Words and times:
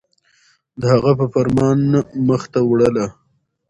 د 0.79 0.81
هغه 0.93 1.11
په 1.19 1.25
فرمان 1.33 1.77
مخ 2.27 2.41
ته 2.53 2.59
وړله 2.69 3.05